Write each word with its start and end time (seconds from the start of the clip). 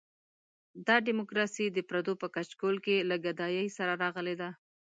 دا 0.87 0.95
ډیموکراسي 1.07 1.65
د 1.71 1.77
پردو 1.89 2.13
په 2.21 2.27
کچکول 2.35 2.75
کې 2.85 2.95
له 3.09 3.15
ګدایۍ 3.25 3.67
سره 3.77 3.93
راغلې 4.03 4.35
ده. 4.41 4.49